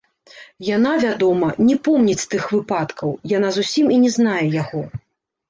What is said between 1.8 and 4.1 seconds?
помніць тых выпадкаў, яна зусім і